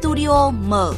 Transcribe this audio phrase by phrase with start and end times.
[0.00, 0.92] Studio mở.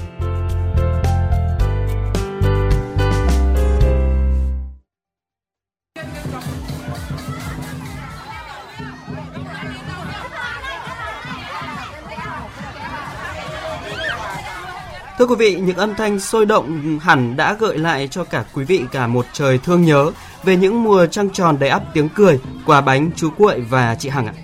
[15.18, 18.64] Thưa quý vị, những âm thanh sôi động hẳn đã gợi lại cho cả quý
[18.64, 20.10] vị cả một trời thương nhớ
[20.44, 24.08] về những mùa trăng tròn đầy ắp tiếng cười, quà bánh, chú cuội và chị
[24.08, 24.34] Hằng ạ.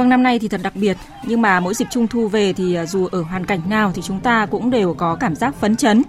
[0.00, 0.96] Vâng năm nay thì thật đặc biệt,
[1.26, 4.02] nhưng mà mỗi dịp Trung thu về thì à, dù ở hoàn cảnh nào thì
[4.02, 6.02] chúng ta cũng đều có cảm giác phấn chấn.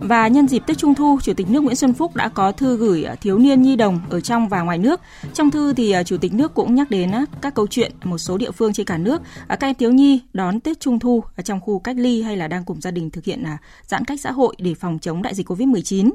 [0.00, 2.76] Và nhân dịp Tết Trung thu, Chủ tịch nước Nguyễn Xuân Phúc đã có thư
[2.76, 5.00] gửi à, thiếu niên nhi đồng ở trong và ngoài nước.
[5.34, 8.18] Trong thư thì à, Chủ tịch nước cũng nhắc đến à, các câu chuyện một
[8.18, 11.42] số địa phương trên cả nước các em thiếu nhi đón Tết Trung thu ở
[11.42, 13.44] trong khu cách ly hay là đang cùng gia đình thực hiện
[13.86, 16.10] giãn cách xã hội để phòng chống đại dịch Covid-19.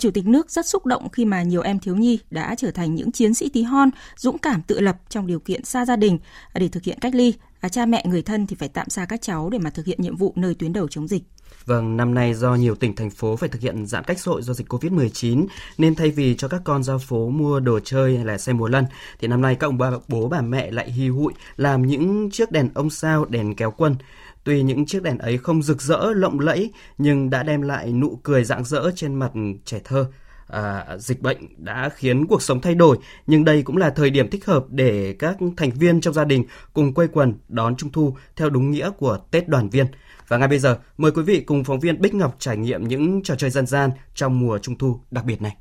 [0.00, 2.94] Chủ tịch nước rất xúc động khi mà nhiều em thiếu nhi đã trở thành
[2.94, 6.18] những chiến sĩ tí hon dũng cảm tự lập trong điều kiện xa gia đình
[6.54, 7.34] để thực hiện cách ly.
[7.70, 10.16] Cha mẹ người thân thì phải tạm xa các cháu để mà thực hiện nhiệm
[10.16, 11.22] vụ nơi tuyến đầu chống dịch.
[11.68, 14.42] Vâng, năm nay do nhiều tỉnh thành phố phải thực hiện giãn cách xã hội
[14.42, 15.46] do dịch Covid-19
[15.78, 18.68] nên thay vì cho các con ra phố mua đồ chơi hay là xe múa
[18.68, 18.84] lân
[19.20, 22.52] thì năm nay các ông bà, bố bà mẹ lại hì hụi làm những chiếc
[22.52, 23.96] đèn ông sao, đèn kéo quân.
[24.44, 28.18] Tuy những chiếc đèn ấy không rực rỡ, lộng lẫy nhưng đã đem lại nụ
[28.22, 29.32] cười rạng rỡ trên mặt
[29.64, 30.06] trẻ thơ.
[30.46, 32.96] À, dịch bệnh đã khiến cuộc sống thay đổi
[33.26, 36.44] nhưng đây cũng là thời điểm thích hợp để các thành viên trong gia đình
[36.72, 39.86] cùng quây quần đón trung thu theo đúng nghĩa của Tết đoàn viên.
[40.28, 43.22] Và ngay bây giờ, mời quý vị cùng phóng viên Bích Ngọc trải nghiệm những
[43.24, 45.56] trò chơi dân gian trong mùa trung thu đặc biệt này.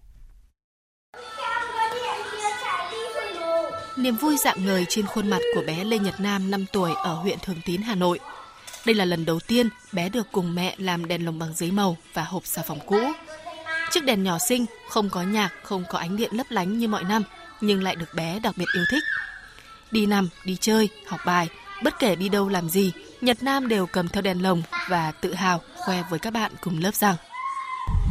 [3.97, 7.13] Niềm vui dạng ngời trên khuôn mặt của bé Lê Nhật Nam 5 tuổi ở
[7.13, 8.19] huyện Thường Tín, Hà Nội.
[8.85, 11.97] Đây là lần đầu tiên bé được cùng mẹ làm đèn lồng bằng giấy màu
[12.13, 12.99] và hộp xà phòng cũ.
[13.91, 17.03] Chiếc đèn nhỏ xinh, không có nhạc, không có ánh điện lấp lánh như mọi
[17.03, 17.23] năm,
[17.61, 19.03] nhưng lại được bé đặc biệt yêu thích.
[19.91, 21.50] Đi nằm, đi chơi, học bài,
[21.83, 22.91] bất kể đi đâu làm gì,
[23.22, 26.79] Nhật Nam đều cầm theo đèn lồng và tự hào khoe với các bạn cùng
[26.79, 27.16] lớp rằng.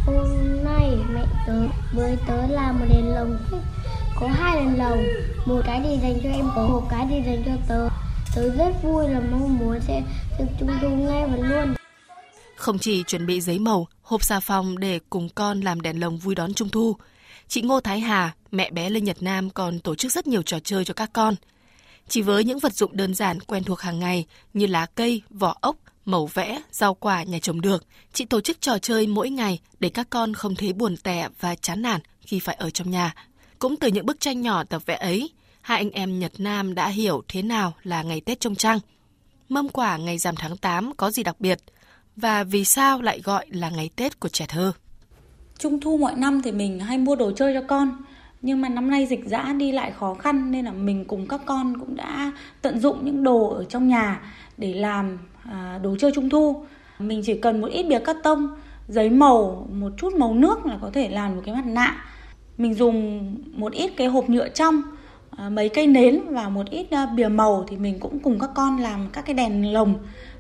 [0.06, 0.26] Hôm
[0.64, 3.38] nay mẹ tớ với tớ làm một đèn lồng.
[4.20, 5.04] Có hai đèn lồng
[5.46, 7.88] một cái thì dành cho em có một cái thì dành cho tớ.
[8.36, 10.02] Tớ rất vui là mong muốn sẽ
[10.38, 11.74] được trung thu ngay và luôn.
[12.56, 16.18] Không chỉ chuẩn bị giấy màu, hộp xà phòng để cùng con làm đèn lồng
[16.18, 16.96] vui đón Trung thu,
[17.48, 20.58] chị Ngô Thái Hà, mẹ bé Lê Nhật Nam còn tổ chức rất nhiều trò
[20.60, 21.34] chơi cho các con–
[22.08, 25.56] chỉ với những vật dụng đơn giản quen thuộc hàng ngày như lá cây, vỏ
[25.60, 29.60] ốc, màu vẽ, rau quả nhà trồng được, chị tổ chức trò chơi mỗi ngày
[29.80, 33.14] để các con không thấy buồn tẻ và chán nản khi phải ở trong nhà.
[33.58, 35.30] Cũng từ những bức tranh nhỏ tập vẽ ấy,
[35.60, 38.78] hai anh em Nhật Nam đã hiểu thế nào là ngày Tết trông trăng.
[39.48, 41.58] Mâm quả ngày rằm tháng 8 có gì đặc biệt
[42.16, 44.72] và vì sao lại gọi là ngày Tết của trẻ thơ.
[45.58, 47.96] Trung thu mọi năm thì mình hay mua đồ chơi cho con
[48.46, 51.40] nhưng mà năm nay dịch dã đi lại khó khăn nên là mình cùng các
[51.46, 54.20] con cũng đã tận dụng những đồ ở trong nhà
[54.56, 56.64] để làm à, đồ chơi trung thu.
[56.98, 58.48] Mình chỉ cần một ít bìa cắt tông
[58.88, 62.04] giấy màu một chút màu nước là có thể làm một cái mặt nạ.
[62.58, 64.82] Mình dùng một ít cái hộp nhựa trong
[65.36, 68.50] à, mấy cây nến và một ít à, bìa màu thì mình cũng cùng các
[68.54, 69.94] con làm các cái đèn lồng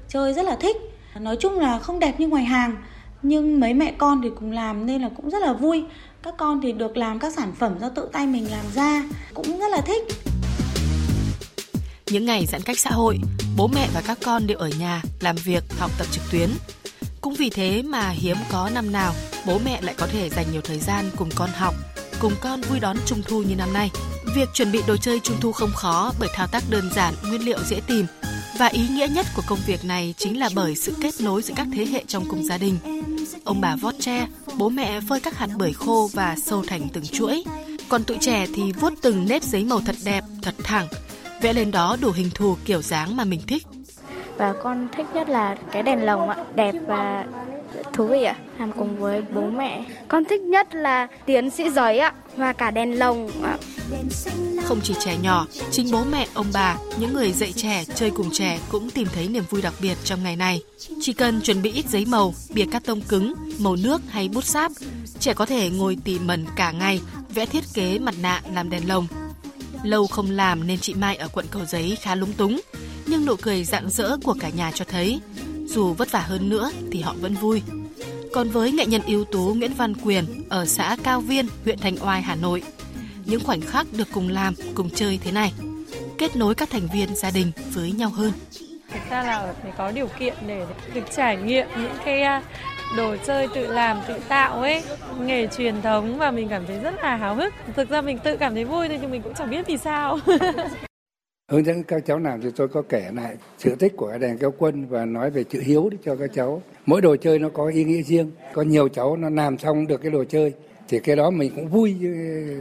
[0.08, 0.76] chơi rất là thích.
[1.20, 2.76] Nói chung là không đẹp như ngoài hàng
[3.22, 5.84] nhưng mấy mẹ con thì cùng làm nên là cũng rất là vui
[6.26, 9.02] các con thì được làm các sản phẩm do tự tay mình làm ra
[9.34, 10.02] cũng rất là thích.
[12.10, 13.18] Những ngày giãn cách xã hội
[13.56, 16.50] bố mẹ và các con đều ở nhà làm việc học tập trực tuyến.
[17.20, 19.12] Cũng vì thế mà hiếm có năm nào
[19.46, 21.74] bố mẹ lại có thể dành nhiều thời gian cùng con học
[22.20, 23.90] cùng con vui đón trung thu như năm nay.
[24.36, 27.44] Việc chuẩn bị đồ chơi trung thu không khó bởi thao tác đơn giản nguyên
[27.44, 28.06] liệu dễ tìm.
[28.58, 31.54] Và ý nghĩa nhất của công việc này chính là bởi sự kết nối giữa
[31.56, 32.78] các thế hệ trong cùng gia đình.
[33.44, 34.26] Ông bà vót tre,
[34.58, 37.44] bố mẹ phơi các hạt bưởi khô và sâu thành từng chuỗi.
[37.88, 40.86] Còn tụi trẻ thì vuốt từng nếp giấy màu thật đẹp, thật thẳng,
[41.42, 43.66] vẽ lên đó đủ hình thù kiểu dáng mà mình thích.
[44.36, 47.24] Và con thích nhất là cái đèn lồng ạ, đẹp và
[47.96, 49.84] thú vị ạ, làm cùng với bố mẹ.
[50.08, 53.58] Con thích nhất là tiến sĩ giấy ạ và cả đèn lồng ạ.
[54.64, 58.30] Không chỉ trẻ nhỏ, chính bố mẹ, ông bà, những người dạy trẻ chơi cùng
[58.32, 60.62] trẻ cũng tìm thấy niềm vui đặc biệt trong ngày này.
[61.00, 64.44] Chỉ cần chuẩn bị ít giấy màu, bìa cắt tông cứng, màu nước hay bút
[64.44, 64.72] sáp,
[65.20, 67.00] trẻ có thể ngồi tỉ mẩn cả ngày
[67.34, 69.06] vẽ thiết kế mặt nạ làm đèn lồng.
[69.82, 72.60] Lâu không làm nên chị Mai ở quận Cầu Giấy khá lúng túng,
[73.06, 75.20] nhưng nụ cười rạng rỡ của cả nhà cho thấy
[75.66, 77.62] dù vất vả hơn nữa thì họ vẫn vui.
[78.36, 81.96] Còn với nghệ nhân yếu tố Nguyễn Văn Quyền ở xã Cao Viên, huyện Thanh
[82.00, 82.62] Oai, Hà Nội,
[83.24, 85.52] những khoảnh khắc được cùng làm, cùng chơi thế này,
[86.18, 88.32] kết nối các thành viên gia đình với nhau hơn.
[88.92, 92.42] Thực ra là phải có điều kiện để được trải nghiệm những cái à,
[92.96, 94.82] đồ chơi tự làm tự tạo ấy
[95.20, 97.54] nghề truyền thống và mình cảm thấy rất là háo hức.
[97.76, 100.18] Thực ra mình tự cảm thấy vui thôi nhưng mình cũng chẳng biết vì sao.
[101.50, 104.52] hướng dẫn các cháu làm thì tôi có kể lại sự tích của đèn kéo
[104.58, 106.62] quân và nói về chữ hiếu cho các cháu.
[106.86, 108.30] Mỗi đồ chơi nó có ý nghĩa riêng.
[108.54, 110.52] Có nhiều cháu nó làm xong được cái đồ chơi
[110.88, 111.94] thì cái đó mình cũng vui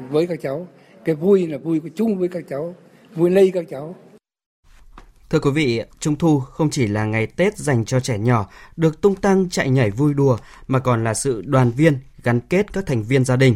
[0.09, 0.67] với các cháu.
[1.05, 2.75] Cái vui là vui chung với các cháu
[3.15, 3.95] vui lây các cháu.
[5.29, 9.01] Thưa quý vị, Trung thu không chỉ là ngày Tết dành cho trẻ nhỏ, được
[9.01, 10.37] tung tăng chạy nhảy vui đùa,
[10.67, 13.55] mà còn là sự đoàn viên, gắn kết các thành viên gia đình.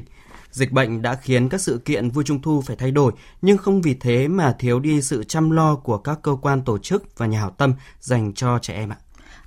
[0.51, 3.11] Dịch bệnh đã khiến các sự kiện vui Trung thu phải thay đổi,
[3.41, 6.77] nhưng không vì thế mà thiếu đi sự chăm lo của các cơ quan tổ
[6.77, 8.97] chức và nhà hảo tâm dành cho trẻ em ạ.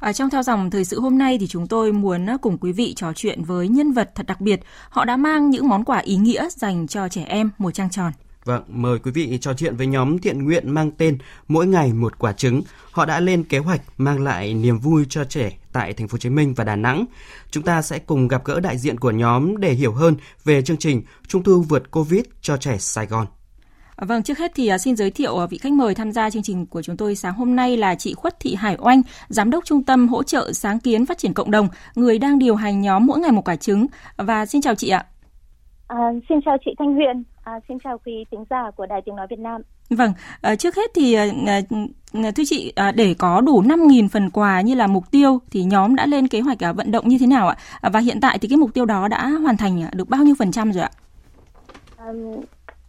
[0.00, 2.72] À, trong theo dòng thời sự hôm nay thì chúng tôi muốn à, cùng quý
[2.72, 4.60] vị trò chuyện với nhân vật thật đặc biệt.
[4.88, 8.12] Họ đã mang những món quà ý nghĩa dành cho trẻ em mùa trăng tròn.
[8.44, 11.18] Vâng, mời quý vị trò chuyện với nhóm thiện nguyện mang tên
[11.48, 12.62] Mỗi ngày một quả trứng.
[12.90, 16.18] Họ đã lên kế hoạch mang lại niềm vui cho trẻ tại thành phố Hồ
[16.18, 17.04] Chí Minh và Đà Nẵng.
[17.50, 20.76] Chúng ta sẽ cùng gặp gỡ đại diện của nhóm để hiểu hơn về chương
[20.76, 23.26] trình Trung thu vượt Covid cho trẻ Sài Gòn.
[23.96, 26.42] Vâng, trước hết thì à, xin giới thiệu à, vị khách mời tham gia chương
[26.42, 29.64] trình của chúng tôi sáng hôm nay là chị Khuất Thị Hải Oanh, Giám đốc
[29.64, 33.06] Trung tâm Hỗ trợ Sáng kiến Phát triển Cộng đồng, người đang điều hành nhóm
[33.06, 33.86] mỗi ngày một quả trứng.
[34.16, 35.06] Và xin chào chị ạ.
[35.86, 35.96] À,
[36.28, 39.26] xin chào chị Thanh Huyền, à, xin chào quý tính giả của Đài Tiếng Nói
[39.30, 39.62] Việt Nam.
[39.90, 41.26] Vâng, à, trước hết thì à,
[42.36, 45.96] thưa chị, à, để có đủ 5.000 phần quà như là mục tiêu thì nhóm
[45.96, 47.56] đã lên kế hoạch à, vận động như thế nào ạ?
[47.80, 50.34] À, và hiện tại thì cái mục tiêu đó đã hoàn thành được bao nhiêu
[50.38, 50.90] phần trăm rồi ạ?
[51.96, 52.12] À,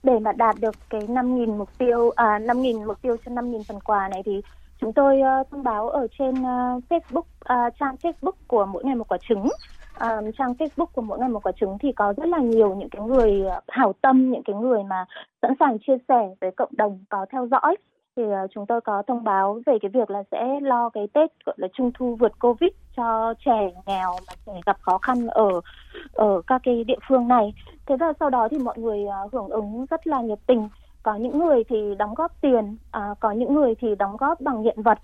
[0.03, 3.79] để mà đạt được cái 5.000 mục tiêu, à, 5.000 mục tiêu cho 5.000 phần
[3.79, 4.41] quà này thì
[4.81, 8.95] chúng tôi uh, thông báo ở trên uh, Facebook, uh, trang Facebook của mỗi ngày
[8.95, 9.49] một quả trứng
[9.99, 12.89] um, trang Facebook của mỗi ngày một quả trứng thì có rất là nhiều những
[12.89, 15.05] cái người ờ, hảo tâm, những cái người mà
[15.41, 17.77] sẵn sàng chia sẻ với cộng đồng có theo dõi
[18.15, 21.45] thì uh, chúng tôi có thông báo về cái việc là sẽ lo cái Tết
[21.45, 25.61] gọi là trung thu vượt Covid cho trẻ nghèo mà trẻ gặp khó khăn ở
[26.13, 27.53] ở các cái địa phương này.
[27.85, 30.69] Thế và sau đó thì mọi người uh, hưởng ứng rất là nhiệt tình.
[31.03, 34.63] Có những người thì đóng góp tiền, uh, có những người thì đóng góp bằng
[34.63, 34.97] hiện vật,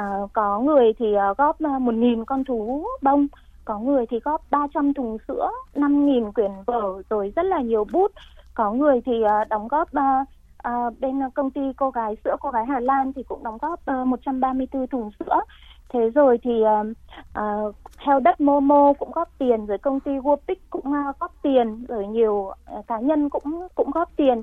[0.00, 3.26] uh, có người thì uh, góp một nghìn con thú bông
[3.64, 8.12] có người thì góp 300 thùng sữa, 5.000 quyển vở rồi rất là nhiều bút.
[8.54, 10.28] Có người thì uh, đóng góp uh,
[10.68, 13.80] uh, bên công ty cô gái sữa cô gái Hà Lan thì cũng đóng góp
[14.02, 15.40] uh, 134 thùng sữa.
[15.88, 16.86] Thế rồi thì uh,
[17.38, 21.84] uh, heo đất Momo cũng góp tiền, rồi công ty Wopic cũng uh, góp tiền,
[21.88, 24.42] rồi nhiều uh, cá nhân cũng cũng góp tiền.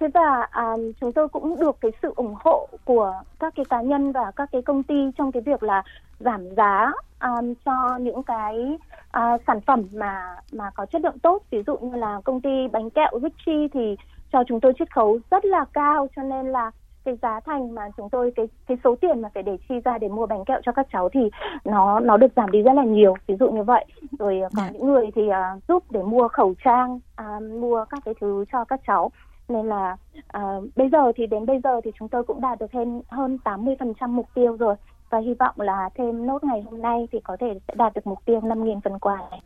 [0.00, 3.82] Thế và à, chúng tôi cũng được cái sự ủng hộ của các cái cá
[3.82, 5.82] nhân và các cái công ty trong cái việc là
[6.18, 8.78] giảm giá um, cho những cái
[9.16, 12.68] uh, sản phẩm mà mà có chất lượng tốt ví dụ như là công ty
[12.72, 13.96] bánh kẹo Richie thì
[14.32, 16.70] cho chúng tôi chiết khấu rất là cao cho nên là
[17.04, 19.98] cái giá thành mà chúng tôi cái cái số tiền mà phải để chi ra
[19.98, 21.20] để mua bánh kẹo cho các cháu thì
[21.64, 23.84] nó nó được giảm đi rất là nhiều ví dụ như vậy
[24.18, 24.52] rồi có yeah.
[24.52, 24.70] Dạ.
[24.72, 28.64] những người thì uh, giúp để mua khẩu trang uh, mua các cái thứ cho
[28.64, 29.10] các cháu
[29.48, 29.96] nên là
[30.38, 33.38] uh, bây giờ thì đến bây giờ thì chúng tôi cũng đạt được hơn hơn
[33.44, 34.74] 80% mục tiêu rồi
[35.10, 38.06] và hy vọng là thêm nốt ngày hôm nay thì có thể sẽ đạt được
[38.06, 39.40] mục tiêu 5.000 phần quà này.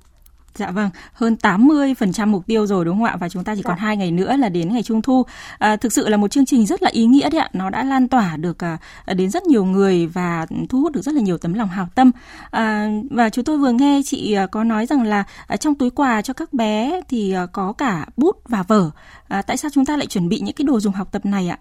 [0.54, 3.16] Dạ vâng, hơn 80% mục tiêu rồi đúng không ạ?
[3.20, 3.68] Và chúng ta chỉ dạ.
[3.68, 5.22] còn hai ngày nữa là đến ngày Trung thu.
[5.58, 7.48] À, thực sự là một chương trình rất là ý nghĩa đấy ạ.
[7.52, 8.78] Nó đã lan tỏa được à,
[9.16, 12.10] đến rất nhiều người và thu hút được rất là nhiều tấm lòng hảo tâm.
[12.50, 15.90] À, và chúng tôi vừa nghe chị à, có nói rằng là à, trong túi
[15.90, 18.90] quà cho các bé thì à, có cả bút và vở.
[19.28, 21.48] À, tại sao chúng ta lại chuẩn bị những cái đồ dùng học tập này
[21.48, 21.58] ạ?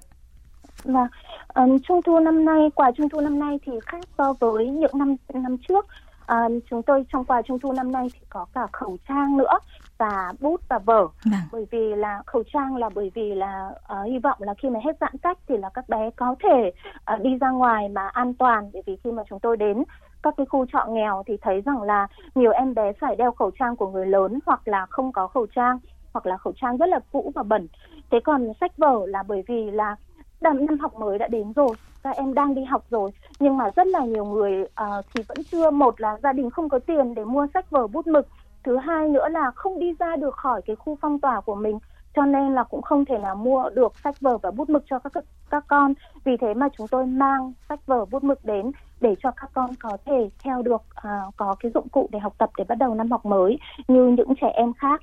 [0.83, 1.07] Vâng,
[1.55, 4.97] um, Trung thu năm nay, quà Trung thu năm nay thì khác so với những
[4.97, 5.85] năm năm trước
[6.31, 9.59] À, chúng tôi trong quà trung thu năm nay thì có cả khẩu trang nữa
[9.97, 11.07] và bút và vở.
[11.25, 11.41] Vâng.
[11.51, 14.79] bởi vì là khẩu trang là bởi vì là uh, hy vọng là khi mà
[14.85, 16.71] hết giãn cách thì là các bé có thể
[17.13, 19.83] uh, đi ra ngoài mà an toàn bởi vì khi mà chúng tôi đến
[20.23, 23.51] các cái khu trọ nghèo thì thấy rằng là nhiều em bé phải đeo khẩu
[23.59, 25.79] trang của người lớn hoặc là không có khẩu trang
[26.13, 27.67] hoặc là khẩu trang rất là cũ và bẩn
[28.11, 29.95] thế còn sách vở là bởi vì là
[30.41, 33.11] năm học mới đã đến rồi các em đang đi học rồi.
[33.39, 36.69] Nhưng mà rất là nhiều người uh, thì vẫn chưa một là gia đình không
[36.69, 38.27] có tiền để mua sách vở bút mực
[38.63, 41.79] thứ hai nữa là không đi ra được khỏi cái khu phong tỏa của mình
[42.15, 44.99] cho nên là cũng không thể nào mua được sách vở và bút mực cho
[44.99, 45.93] các các con.
[46.23, 49.69] Vì thế mà chúng tôi mang sách vở bút mực đến để cho các con
[49.79, 52.95] có thể theo được uh, có cái dụng cụ để học tập để bắt đầu
[52.95, 55.01] năm học mới như những trẻ em khác.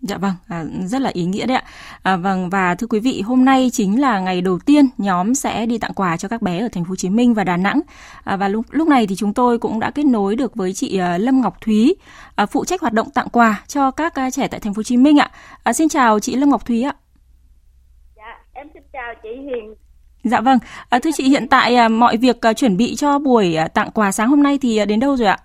[0.00, 1.64] Dạ vâng, à, rất là ý nghĩa đấy ạ.
[2.02, 5.66] À, vâng và thưa quý vị, hôm nay chính là ngày đầu tiên nhóm sẽ
[5.66, 7.80] đi tặng quà cho các bé ở thành phố Hồ Chí Minh và Đà Nẵng.
[8.24, 11.00] À, và lúc lúc này thì chúng tôi cũng đã kết nối được với chị
[11.00, 11.94] uh, Lâm Ngọc Thúy,
[12.42, 14.82] uh, phụ trách hoạt động tặng quà cho các uh, trẻ tại thành phố Hồ
[14.82, 15.30] Chí Minh ạ.
[15.62, 16.94] À, xin chào chị Lâm Ngọc Thúy ạ.
[18.16, 19.74] Dạ, em xin chào chị Hiền
[20.24, 23.54] Dạ vâng, à, thưa chị hiện tại à, mọi việc à, chuẩn bị cho buổi
[23.54, 25.38] à, tặng quà sáng hôm nay thì à, đến đâu rồi ạ?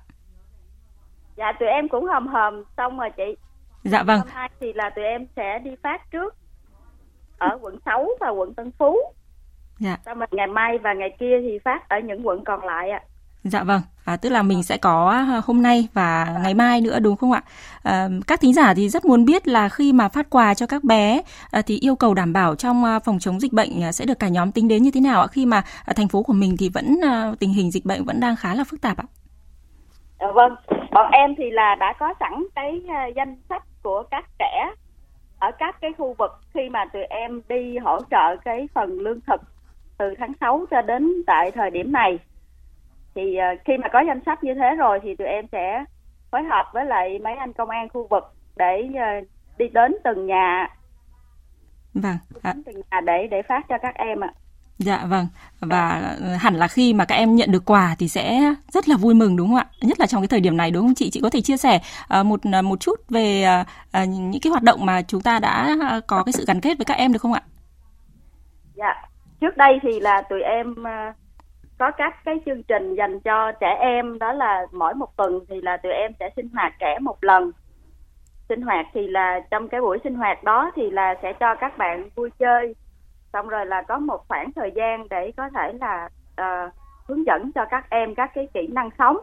[1.38, 3.45] Dạ tụi em cũng hầm hầm xong rồi chị.
[3.86, 4.20] Dạ vâng.
[4.20, 6.36] Hôm nay thì là tụi em sẽ đi phát trước
[7.38, 8.98] ở quận 6 và quận Tân Phú.
[9.80, 9.98] Dạ.
[10.06, 13.02] Xong rồi ngày mai và ngày kia thì phát ở những quận còn lại ạ.
[13.44, 17.00] Dạ vâng, à, tức là mình sẽ có à, hôm nay và ngày mai nữa
[17.00, 17.42] đúng không ạ?
[17.84, 20.84] À, các thính giả thì rất muốn biết là khi mà phát quà cho các
[20.84, 24.06] bé à, thì yêu cầu đảm bảo trong à, phòng chống dịch bệnh à, sẽ
[24.06, 25.28] được cả nhóm tính đến như thế nào ạ?
[25.28, 28.20] Khi mà à, thành phố của mình thì vẫn à, tình hình dịch bệnh vẫn
[28.20, 29.06] đang khá là phức tạp ạ.
[30.20, 30.56] Dạ vâng,
[30.92, 34.72] bọn em thì là đã có sẵn cái à, danh sách của các trẻ
[35.40, 39.22] ở các cái khu vực khi mà tụi em đi hỗ trợ cái phần lương
[39.22, 39.42] thực
[39.98, 42.20] từ tháng 6 cho đến tại thời điểm này.
[43.16, 45.86] Thì à, khi mà có danh sách như thế rồi thì tụi em sẽ
[46.32, 48.24] phối hợp với lại mấy anh công an khu vực
[48.56, 49.22] để à,
[49.58, 50.68] đi đến từng nhà.
[51.94, 54.34] Vâng, à, đến từng nhà để để phát cho các em ạ
[54.78, 55.28] dạ vâng.
[55.60, 59.14] Và hẳn là khi mà các em nhận được quà thì sẽ rất là vui
[59.14, 59.66] mừng đúng không ạ?
[59.82, 61.10] Nhất là trong cái thời điểm này đúng không chị?
[61.10, 63.44] Chị có thể chia sẻ ờ, một ờ, một chút về
[63.92, 65.78] ờ, những cái hoạt động mà chúng ta đã
[66.08, 67.42] có cái sự gắn kết với các em được không ạ?
[68.76, 68.94] Dạ,
[69.42, 70.76] trước đây thì là tụi em
[71.78, 75.56] có các cái chương trình dành cho trẻ em đó là mỗi một tuần thì
[75.62, 77.52] là tụi em sẽ sinh hoạt trẻ một lần.
[78.50, 81.78] Sinh hoạt thì là trong cái buổi sinh hoạt đó thì là sẽ cho các
[81.78, 82.76] bạn vui chơi.
[83.36, 86.10] Xong rồi là có một khoảng thời gian để có thể là
[86.42, 86.74] uh,
[87.08, 89.18] hướng dẫn cho các em các cái kỹ năng sống.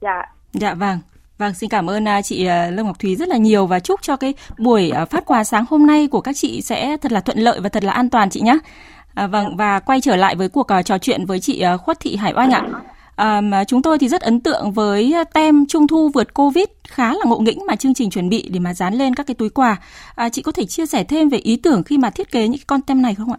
[0.00, 0.22] Dạ.
[0.52, 0.98] Dạ vâng.
[1.38, 4.02] Vâng, xin cảm ơn à, chị Lương Lâm Ngọc Thúy rất là nhiều và chúc
[4.02, 7.20] cho cái buổi à, phát quà sáng hôm nay của các chị sẽ thật là
[7.20, 8.58] thuận lợi và thật là an toàn chị nhé.
[9.14, 12.32] À, vâng và quay trở lại với cuộc trò chuyện với chị Khuất Thị Hải
[12.36, 12.62] Oanh ạ.
[13.22, 16.64] À, mà chúng tôi thì rất ấn tượng với à, tem Trung thu vượt Covid
[16.88, 19.34] khá là ngộ nghĩnh mà chương trình chuẩn bị để mà dán lên các cái
[19.34, 19.76] túi quà.
[20.14, 22.60] À, chị có thể chia sẻ thêm về ý tưởng khi mà thiết kế những
[22.66, 23.38] con tem này không ạ?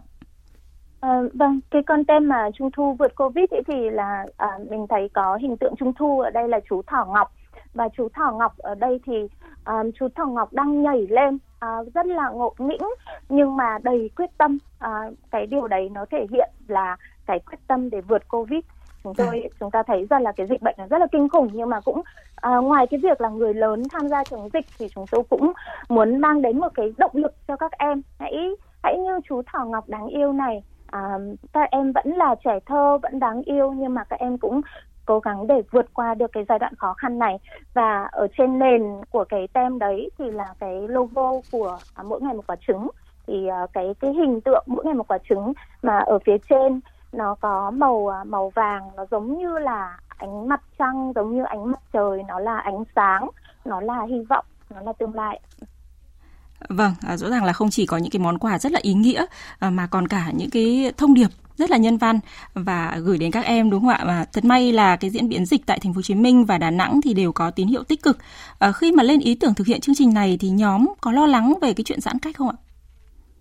[0.99, 4.85] À, vâng, cái con tem mà Trung Thu vượt Covid ấy thì là à, mình
[4.89, 7.31] thấy có hình tượng Trung Thu ở đây là chú Thỏ Ngọc
[7.73, 9.13] và chú Thỏ Ngọc ở đây thì
[9.63, 12.87] à, chú Thỏ Ngọc đang nhảy lên à, rất là ngộ nghĩnh
[13.29, 14.57] nhưng mà đầy quyết tâm.
[14.79, 14.91] À,
[15.31, 18.63] cái điều đấy nó thể hiện là cái quyết tâm để vượt Covid.
[19.03, 19.13] Vâng.
[19.17, 21.49] Chúng tôi chúng ta thấy rằng là cái dịch bệnh nó rất là kinh khủng
[21.53, 22.01] nhưng mà cũng
[22.35, 25.53] à, ngoài cái việc là người lớn tham gia chống dịch thì chúng tôi cũng
[25.89, 28.01] muốn mang đến một cái động lực cho các em.
[28.19, 28.49] Hãy
[28.83, 31.17] hãy như chú Thỏ Ngọc đáng yêu này à,
[31.53, 34.61] các em vẫn là trẻ thơ vẫn đáng yêu nhưng mà các em cũng
[35.05, 37.39] cố gắng để vượt qua được cái giai đoạn khó khăn này.
[37.73, 42.21] Và ở trên nền của cái tem đấy thì là cái logo của à, mỗi
[42.21, 42.87] ngày một quả trứng.
[43.27, 46.79] Thì à, cái cái hình tượng mỗi ngày một quả trứng mà ở phía trên
[47.13, 51.43] nó có màu à, màu vàng nó giống như là ánh mặt trăng giống như
[51.43, 53.29] ánh mặt trời nó là ánh sáng
[53.65, 55.39] nó là hy vọng nó là tương lai
[56.69, 58.93] Vâng, à, rõ ràng là không chỉ có những cái món quà rất là ý
[58.93, 59.25] nghĩa
[59.59, 61.27] à, mà còn cả những cái thông điệp
[61.57, 62.19] rất là nhân văn
[62.53, 64.03] và gửi đến các em đúng không ạ?
[64.05, 66.57] Và thật may là cái diễn biến dịch tại thành phố Hồ Chí Minh và
[66.57, 68.17] Đà Nẵng thì đều có tín hiệu tích cực.
[68.59, 71.25] À, khi mà lên ý tưởng thực hiện chương trình này thì nhóm có lo
[71.25, 72.55] lắng về cái chuyện giãn cách không ạ?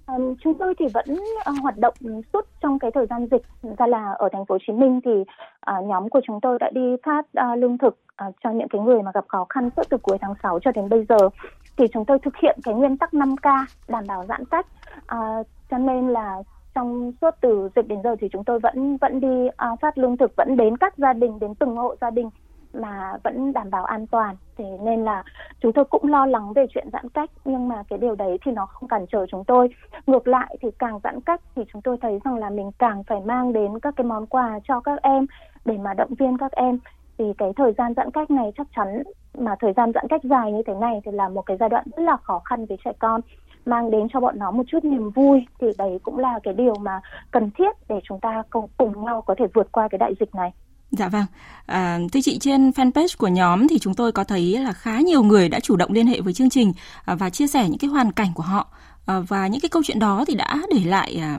[0.06, 1.94] Um, chúng tôi thì vẫn uh, hoạt động
[2.32, 3.42] suốt trong cái thời gian dịch
[3.78, 6.70] ra là ở thành phố Hồ Chí Minh thì uh, nhóm của chúng tôi đã
[6.74, 9.82] đi phát uh, lương thực uh, cho những cái người mà gặp khó khăn suốt
[9.90, 11.28] từ cuối tháng 6 cho đến bây giờ.
[11.76, 14.66] Thì chúng tôi thực hiện cái nguyên tắc 5K đảm bảo giãn cách.
[15.14, 16.42] Uh, cho nên là
[16.74, 20.16] trong suốt từ dịch đến giờ thì chúng tôi vẫn vẫn đi uh, phát lương
[20.16, 22.30] thực vẫn đến các gia đình đến từng hộ gia đình
[22.74, 24.36] mà vẫn đảm bảo an toàn.
[24.56, 25.22] Thế nên là
[25.60, 28.52] chúng tôi cũng lo lắng về chuyện giãn cách nhưng mà cái điều đấy thì
[28.52, 29.68] nó không cản trở chúng tôi.
[30.06, 33.20] Ngược lại thì càng giãn cách thì chúng tôi thấy rằng là mình càng phải
[33.20, 35.26] mang đến các cái món quà cho các em
[35.64, 36.78] để mà động viên các em.
[37.18, 39.02] Thì cái thời gian giãn cách này chắc chắn
[39.38, 41.84] mà thời gian giãn cách dài như thế này thì là một cái giai đoạn
[41.96, 43.20] rất là khó khăn với trẻ con
[43.66, 45.46] mang đến cho bọn nó một chút niềm vui.
[45.60, 47.00] Thì đấy cũng là cái điều mà
[47.30, 50.34] cần thiết để chúng ta cùng, cùng nhau có thể vượt qua cái đại dịch
[50.34, 50.52] này.
[50.92, 51.24] Dạ vâng.
[51.66, 55.22] À, thưa chị trên fanpage của nhóm thì chúng tôi có thấy là khá nhiều
[55.22, 56.72] người đã chủ động liên hệ với chương trình
[57.04, 58.66] à, và chia sẻ những cái hoàn cảnh của họ
[59.06, 61.38] à, và những cái câu chuyện đó thì đã để lại à,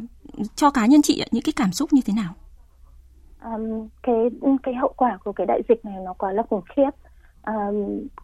[0.56, 2.34] cho cá nhân chị những cái cảm xúc như thế nào?
[3.44, 4.16] Um, cái
[4.64, 6.90] cái hậu quả của cái đại dịch này nó quá là khủng khiếp.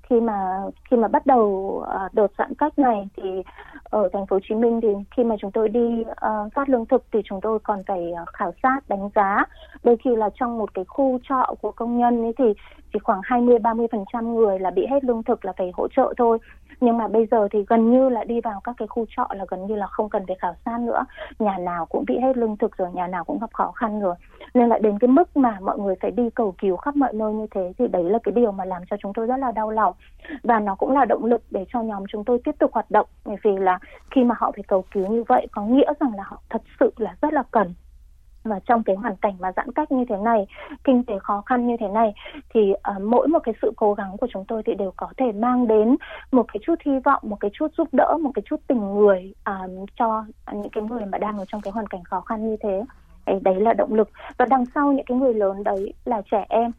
[0.09, 3.43] Khi mà khi mà bắt đầu ờ, uh, đợt giãn cách này thì
[3.83, 6.69] ở thành phố Hồ Chí Minh thì khi mà chúng tôi đi ờ, uh, phát
[6.69, 9.45] lương thực thì chúng tôi còn phải uh, khảo sát đánh giá.
[9.83, 12.53] Đôi khi là trong một cái khu trọ của công nhân ấy thì
[12.93, 16.37] chỉ khoảng 20 30% người là bị hết lương thực là phải hỗ trợ thôi.
[16.81, 19.45] Nhưng mà bây giờ thì gần như là đi vào các cái khu trọ là
[19.47, 21.05] gần như là không cần phải khảo sát nữa.
[21.39, 24.15] Nhà nào cũng bị hết lương thực rồi, nhà nào cũng gặp khó khăn rồi.
[24.53, 27.33] Nên là đến cái mức mà mọi người phải đi cầu cứu khắp mọi nơi
[27.33, 29.71] như thế thì đấy là cái điều mà làm cho chúng tôi rất là đau
[29.71, 29.93] lòng.
[30.43, 33.07] Và nó cũng là động lực để cho nhóm chúng tôi tiếp tục hoạt động.
[33.25, 33.79] Bởi vì là
[34.11, 36.91] khi mà họ phải cầu cứu như vậy, có nghĩa rằng là họ thật sự
[36.97, 37.73] là rất là cần
[38.43, 40.45] và trong cái hoàn cảnh mà giãn cách như thế này
[40.83, 42.13] kinh tế khó khăn như thế này
[42.53, 45.31] thì uh, mỗi một cái sự cố gắng của chúng tôi thì đều có thể
[45.31, 45.95] mang đến
[46.31, 49.33] một cái chút hy vọng một cái chút giúp đỡ một cái chút tình người
[49.49, 52.57] uh, cho những cái người mà đang ở trong cái hoàn cảnh khó khăn như
[52.63, 52.83] thế.
[53.25, 54.09] Đấy, đấy là động lực.
[54.37, 56.71] Và đằng sau những cái người lớn đấy là trẻ em.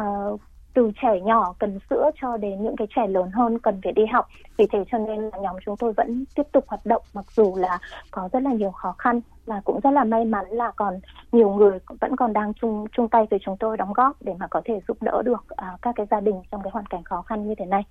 [0.00, 0.40] Uh,
[0.76, 4.06] từ trẻ nhỏ cần sữa cho đến những cái trẻ lớn hơn cần phải đi
[4.06, 7.24] học vì thế cho nên là nhóm chúng tôi vẫn tiếp tục hoạt động mặc
[7.36, 7.78] dù là
[8.10, 11.00] có rất là nhiều khó khăn và cũng rất là may mắn là còn
[11.32, 14.46] nhiều người vẫn còn đang chung chung tay với chúng tôi đóng góp để mà
[14.46, 17.22] có thể giúp đỡ được uh, các cái gia đình trong cái hoàn cảnh khó
[17.22, 17.82] khăn như thế này.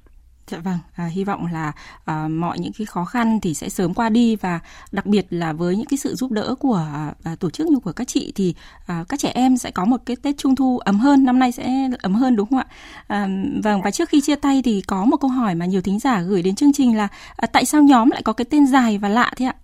[0.47, 1.71] Dạ vâng, à, hy vọng là
[2.05, 4.59] à, mọi những cái khó khăn thì sẽ sớm qua đi và
[4.91, 6.87] đặc biệt là với những cái sự giúp đỡ của
[7.23, 8.55] à, tổ chức như của các chị thì
[8.87, 11.51] à, các trẻ em sẽ có một cái Tết Trung thu ấm hơn, năm nay
[11.51, 12.65] sẽ ấm hơn đúng không ạ?
[13.07, 13.27] À,
[13.63, 16.21] vâng và trước khi chia tay thì có một câu hỏi mà nhiều thính giả
[16.21, 19.09] gửi đến chương trình là à, tại sao nhóm lại có cái tên dài và
[19.09, 19.55] lạ thế ạ?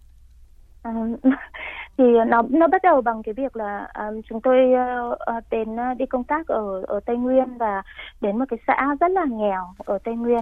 [0.84, 0.92] À,
[1.98, 4.58] thì nó nó bắt đầu bằng cái việc là um, chúng tôi
[5.38, 7.82] uh, đến uh, đi công tác ở ở Tây Nguyên và
[8.22, 10.42] đến một cái xã rất là nghèo ở Tây Nguyên.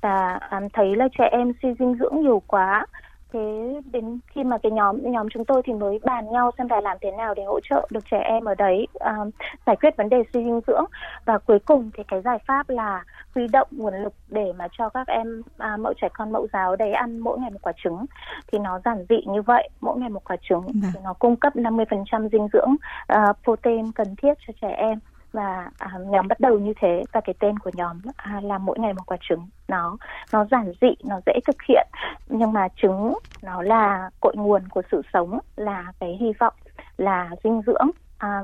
[0.00, 2.86] Và um, thấy là trẻ em suy dinh dưỡng nhiều quá
[3.32, 6.80] thế đến khi mà cái nhóm nhóm chúng tôi thì mới bàn nhau xem là
[6.80, 9.30] làm thế nào để hỗ trợ được trẻ em ở đấy um,
[9.66, 10.84] giải quyết vấn đề suy dinh dưỡng.
[11.24, 13.04] Và cuối cùng thì cái giải pháp là
[13.34, 16.76] huy động nguồn lực để mà cho các em à, mẫu trẻ con mẫu giáo
[16.76, 18.04] đấy ăn mỗi ngày một quả trứng.
[18.52, 20.88] Thì nó giản dị như vậy mỗi ngày một quả trứng dạ.
[20.94, 22.74] thì nó cung cấp 50% dinh dưỡng
[23.12, 24.98] uh, protein cần thiết cho trẻ em
[25.32, 28.78] và à, nhóm bắt đầu như thế và cái tên của nhóm à, là mỗi
[28.78, 29.48] ngày một quả trứng.
[29.68, 29.96] Nó
[30.32, 31.86] nó giản dị nó dễ thực hiện.
[32.26, 36.54] Nhưng mà trứng nó là cội nguồn của sự sống là cái hy vọng
[36.96, 37.90] là dinh dưỡng.
[38.18, 38.42] À,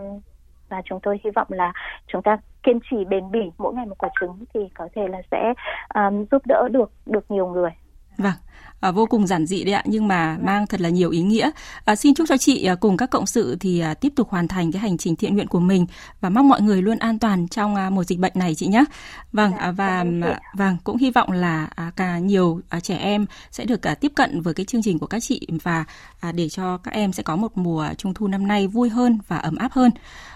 [0.68, 1.72] và chúng tôi hy vọng là
[2.06, 5.22] chúng ta kiên trì bền bỉ mỗi ngày một quả trứng thì có thể là
[5.30, 5.54] sẽ
[5.94, 7.70] um, giúp đỡ được được nhiều người.
[8.18, 8.32] Vâng,
[8.80, 11.50] à, vô cùng giản dị đấy ạ, nhưng mà mang thật là nhiều ý nghĩa.
[11.84, 14.48] À, xin chúc cho chị à, cùng các cộng sự thì à, tiếp tục hoàn
[14.48, 15.86] thành cái hành trình thiện nguyện của mình
[16.20, 18.84] và mong mọi người luôn an toàn trong à, mùa dịch bệnh này chị nhé.
[19.32, 23.26] Vâng, à, và à, vâng cũng hy vọng là à, cả nhiều à, trẻ em
[23.50, 25.84] sẽ được à, tiếp cận với cái chương trình của các chị và
[26.20, 29.18] à, để cho các em sẽ có một mùa trung thu năm nay vui hơn
[29.28, 29.90] và ấm áp hơn.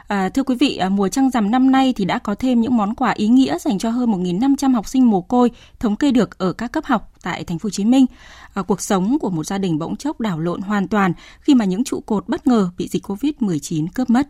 [0.09, 2.76] À, thưa quý vị, à, mùa trăng rằm năm nay thì đã có thêm những
[2.76, 5.50] món quà ý nghĩa dành cho hơn 1.500 học sinh mồ côi
[5.81, 8.07] thống kê được ở các cấp học tại thành phố Hồ Chí Minh.
[8.54, 11.64] À, cuộc sống của một gia đình bỗng chốc đảo lộn hoàn toàn khi mà
[11.64, 14.28] những trụ cột bất ngờ bị dịch Covid-19 cướp mất.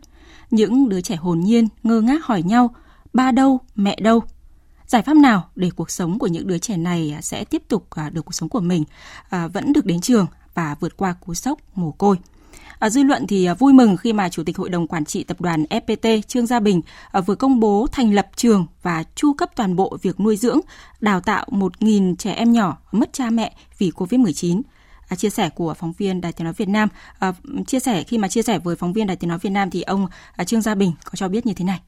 [0.51, 2.75] Những đứa trẻ hồn nhiên ngơ ngác hỏi nhau,
[3.13, 4.23] ba đâu, mẹ đâu?
[4.87, 7.87] Giải pháp nào để cuộc sống của những đứa trẻ này à, sẽ tiếp tục
[7.89, 8.83] à, được cuộc sống của mình
[9.29, 12.17] à, vẫn được đến trường và vượt qua cú sốc mồ côi?
[12.79, 15.23] À, dư luận thì à, vui mừng khi mà Chủ tịch Hội đồng Quản trị
[15.23, 19.33] Tập đoàn FPT Trương Gia Bình à, vừa công bố thành lập trường và chu
[19.33, 20.59] cấp toàn bộ việc nuôi dưỡng,
[20.99, 24.61] đào tạo 1.000 trẻ em nhỏ mất cha mẹ vì COVID-19.
[25.07, 26.89] À, chia sẻ của phóng viên Đài Tiếng Nói Việt Nam.
[27.19, 27.33] À,
[27.67, 29.81] chia sẻ khi mà chia sẻ với phóng viên Đài Tiếng Nói Việt Nam thì
[29.81, 31.79] ông à, Trương Gia Bình có cho biết như thế này.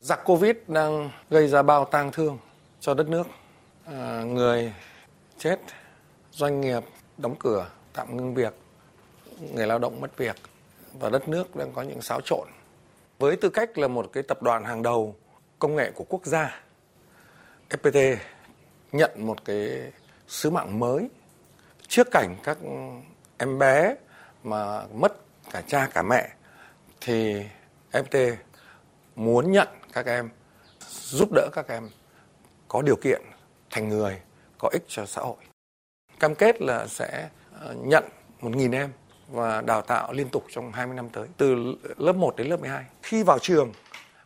[0.00, 2.38] Giặc Covid đang gây ra bao tang thương
[2.80, 3.26] cho đất nước.
[3.84, 4.72] À, người
[5.38, 5.60] chết,
[6.32, 6.80] doanh nghiệp
[7.18, 8.54] đóng cửa, tạm ngưng việc,
[9.40, 10.36] người lao động mất việc
[10.92, 12.48] và đất nước đang có những xáo trộn.
[13.18, 15.16] Với tư cách là một cái tập đoàn hàng đầu
[15.58, 16.60] công nghệ của quốc gia,
[17.70, 18.16] FPT
[18.92, 19.92] nhận một cái
[20.28, 21.08] sứ mạng mới
[21.88, 22.58] trước cảnh các
[23.38, 23.94] em bé
[24.42, 25.12] mà mất
[25.50, 26.28] cả cha cả mẹ
[27.00, 27.42] thì
[27.92, 28.34] FPT
[29.16, 30.30] muốn nhận các em
[30.90, 31.88] giúp đỡ các em
[32.68, 33.22] có điều kiện
[33.70, 34.20] thành người
[34.58, 35.36] có ích cho xã hội.
[36.20, 37.28] Cam kết là sẽ
[37.60, 38.04] ờ, nhận
[38.40, 38.92] 1.000 em
[39.28, 42.84] và đào tạo liên tục trong 20 năm tới từ lớp 1 đến lớp 12.
[43.02, 43.72] Khi vào trường,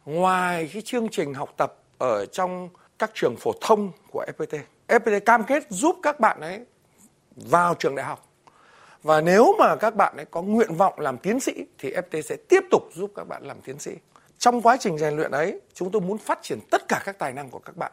[0.04, 5.20] ngoài cái chương trình học tập ở trong các trường phổ thông của FPT, FPT
[5.20, 6.64] cam kết giúp các bạn ấy
[7.36, 8.28] vào trường đại học.
[9.02, 12.36] Và nếu mà các bạn ấy có nguyện vọng làm tiến sĩ thì FPT sẽ
[12.48, 13.92] tiếp tục giúp các bạn làm tiến sĩ.
[14.38, 17.32] Trong quá trình rèn luyện ấy, chúng tôi muốn phát triển tất cả các tài
[17.32, 17.92] năng của các bạn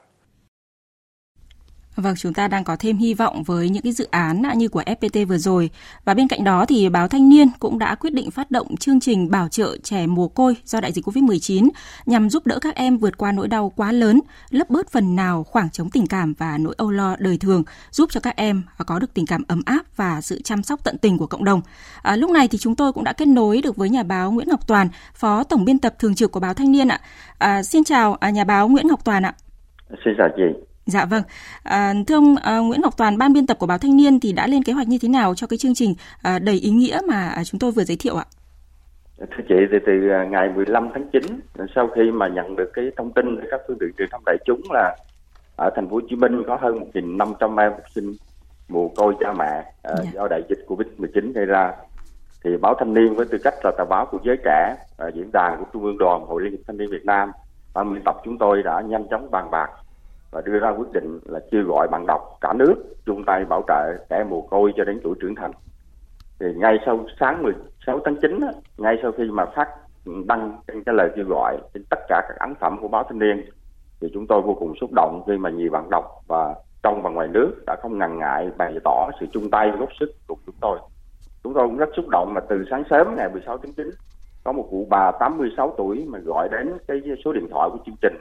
[2.00, 4.82] Vâng, chúng ta đang có thêm hy vọng với những cái dự án như của
[4.82, 5.70] FPT vừa rồi.
[6.06, 9.00] Và bên cạnh đó thì báo Thanh niên cũng đã quyết định phát động chương
[9.00, 11.70] trình bảo trợ trẻ mồ côi do đại dịch Covid-19
[12.06, 15.44] nhằm giúp đỡ các em vượt qua nỗi đau quá lớn, lấp bớt phần nào
[15.44, 19.00] khoảng trống tình cảm và nỗi âu lo đời thường, giúp cho các em có
[19.00, 21.62] được tình cảm ấm áp và sự chăm sóc tận tình của cộng đồng.
[22.02, 24.50] À, lúc này thì chúng tôi cũng đã kết nối được với nhà báo Nguyễn
[24.50, 27.02] Ngọc Toàn, Phó Tổng biên tập thường trực của báo Thanh niên ạ.
[27.38, 29.34] À, xin chào à, nhà báo Nguyễn Ngọc Toàn ạ.
[29.90, 30.69] Xin chào chị.
[30.90, 31.24] Dạ vâng.
[31.64, 34.34] À, thưa ông à, Nguyễn Ngọc Toàn, ban biên tập của báo Thanh niên thì
[34.34, 37.00] đã lên kế hoạch như thế nào cho cái chương trình à, đầy ý nghĩa
[37.08, 38.26] mà chúng tôi vừa giới thiệu ạ?
[39.20, 41.24] Thưa chị, thì từ à, ngày 15 tháng 9
[41.76, 44.38] sau khi mà nhận được cái thông tin từ các phương tiện truyền thông đại
[44.46, 44.96] chúng là
[45.56, 48.14] ở thành phố Hồ Chí Minh có hơn 1.500 em học sinh
[48.70, 51.72] mồ côi cha mẹ uh, do đại dịch Covid-19 gây ra
[52.44, 55.32] thì báo thanh niên với tư cách là tờ báo của giới trẻ à, diễn
[55.34, 57.32] đàn của trung ương đoàn hội liên hiệp thanh niên việt nam
[57.74, 59.70] ban biên tập chúng tôi đã nhanh chóng bàn bạc
[60.32, 63.64] và đưa ra quyết định là kêu gọi bạn đọc cả nước chung tay bảo
[63.68, 65.52] trợ trẻ mồ côi cho đến tuổi trưởng thành.
[66.40, 68.40] Thì ngay sau sáng 16 tháng 9
[68.78, 69.68] ngay sau khi mà phát
[70.26, 73.20] đăng trên cái lời kêu gọi trên tất cả các ấn phẩm của báo thanh
[73.20, 73.46] niên,
[74.02, 77.10] thì chúng tôi vô cùng xúc động khi mà nhiều bạn đọc và trong và
[77.10, 80.56] ngoài nước đã không ngần ngại bày tỏ sự chung tay, góp sức cùng chúng
[80.62, 80.80] tôi.
[81.44, 83.90] Chúng tôi cũng rất xúc động mà từ sáng sớm ngày 16 tháng 9
[84.44, 87.96] có một cụ bà 86 tuổi mà gọi đến cái số điện thoại của chương
[88.02, 88.14] trình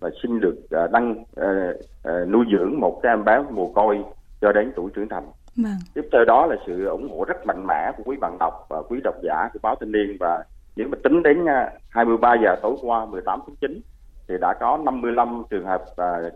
[0.00, 1.76] và xin được uh, đăng uh,
[2.08, 4.04] uh, nuôi dưỡng một cái em bé mồ côi
[4.40, 5.24] cho đến tuổi trưởng thành.
[5.56, 5.78] Vâng.
[5.94, 8.82] Tiếp theo đó là sự ủng hộ rất mạnh mẽ của quý bạn đọc và
[8.88, 10.44] quý độc giả của báo Thanh niên và
[10.76, 11.48] nếu mà tính đến uh,
[11.90, 13.80] 23 giờ tối qua 18 tháng 9
[14.28, 15.84] thì đã có 55 trường hợp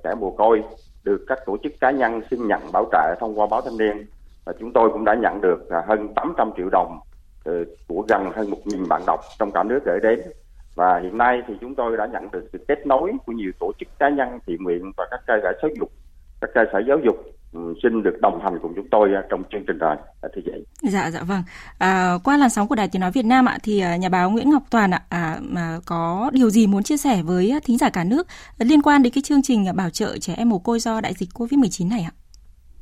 [0.04, 0.62] trẻ mồ côi
[1.04, 4.06] được các tổ chức cá nhân xin nhận bảo trợ thông qua báo Thanh niên
[4.44, 6.98] và chúng tôi cũng đã nhận được hơn 800 triệu đồng
[7.88, 10.20] của gần hơn 1.000 bạn đọc trong cả nước gửi đến
[10.74, 13.72] và hiện nay thì chúng tôi đã nhận được sự kết nối của nhiều tổ
[13.78, 15.92] chức cá nhân thiện nguyện và các cơ sở giáo dục
[16.40, 17.16] các cơ sở giáo dục
[17.52, 20.64] um, xin được đồng hành cùng chúng tôi uh, trong chương trình này thưa chị.
[20.82, 21.42] Dạ dạ vâng.
[21.78, 24.50] À, qua làn sóng của Đài Tiếng nói Việt Nam ạ thì nhà báo Nguyễn
[24.50, 28.04] Ngọc Toàn ạ à, mà có điều gì muốn chia sẻ với thính giả cả
[28.04, 28.26] nước
[28.58, 31.28] liên quan đến cái chương trình bảo trợ trẻ em mồ côi do đại dịch
[31.34, 32.12] Covid-19 này ạ?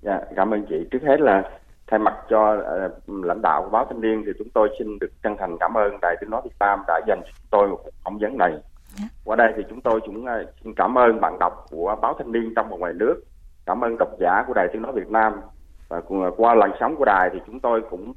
[0.02, 0.76] Dạ, cảm ơn chị.
[0.90, 1.42] Trước hết là
[1.90, 5.10] thay mặt cho uh, lãnh đạo của báo thanh niên thì chúng tôi xin được
[5.22, 8.18] chân thành cảm ơn đài tiếng nói việt nam đã dành cho tôi một phỏng
[8.18, 8.50] vấn này.
[8.50, 9.10] Yeah.
[9.24, 12.32] qua đây thì chúng tôi cũng uh, xin cảm ơn bạn đọc của báo thanh
[12.32, 13.22] niên trong và ngoài nước
[13.66, 15.40] cảm ơn độc giả của đài tiếng nói việt nam.
[15.88, 18.12] Và uh, qua làn sóng của đài thì chúng tôi cũng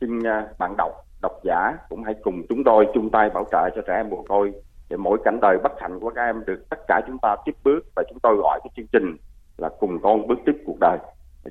[0.00, 0.22] xin
[0.58, 3.94] bạn đọc độc giả cũng hãy cùng chúng tôi chung tay bảo trợ cho trẻ
[3.96, 4.52] em mồ côi
[4.88, 7.54] để mỗi cảnh đời bất hạnh của các em được tất cả chúng ta tiếp
[7.64, 9.16] bước và chúng tôi gọi cái chương trình
[9.56, 10.98] là cùng con bước tiếp cuộc đời.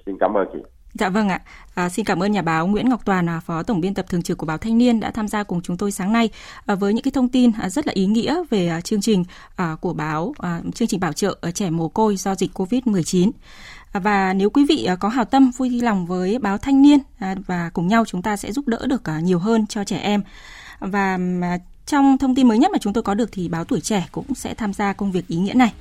[0.05, 0.59] Xin cảm ơn chị
[0.99, 1.41] Dạ vâng ạ.
[1.73, 4.21] À, xin cảm ơn nhà báo Nguyễn Ngọc Toàn, à, Phó Tổng biên tập thường
[4.21, 6.29] trực của báo Thanh niên đã tham gia cùng chúng tôi sáng nay
[6.65, 9.23] à, với những cái thông tin à, rất là ý nghĩa về à, chương trình
[9.55, 13.31] à, của báo, à, chương trình bảo trợ trẻ mồ côi do dịch Covid-19.
[13.91, 16.99] À, và nếu quý vị à, có hào tâm vui lòng với báo Thanh niên
[17.19, 19.97] à, và cùng nhau chúng ta sẽ giúp đỡ được à, nhiều hơn cho trẻ
[19.97, 20.23] em.
[20.79, 21.17] Và
[21.87, 24.35] trong thông tin mới nhất mà chúng tôi có được thì báo Tuổi Trẻ cũng
[24.35, 25.73] sẽ tham gia công việc ý nghĩa này.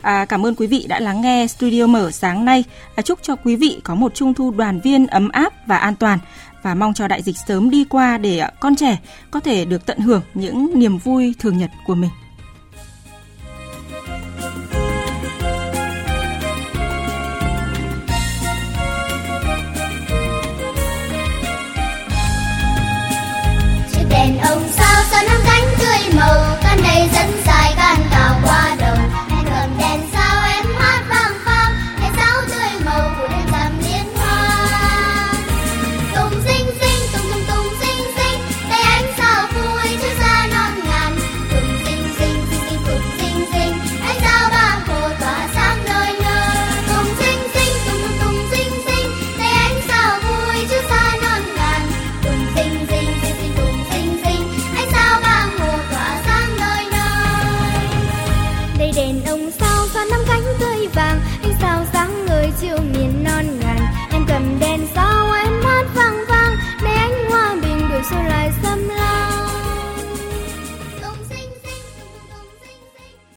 [0.00, 2.64] À, cảm ơn quý vị đã lắng nghe Studio Mở sáng nay.
[2.94, 5.94] À, chúc cho quý vị có một trung thu đoàn viên ấm áp và an
[5.94, 6.18] toàn
[6.62, 8.98] và mong cho đại dịch sớm đi qua để à, con trẻ
[9.30, 12.10] có thể được tận hưởng những niềm vui thường nhật của mình.